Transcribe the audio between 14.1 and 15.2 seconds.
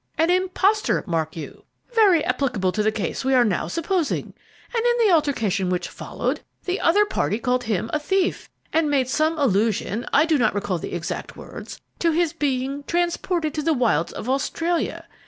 of Australia.'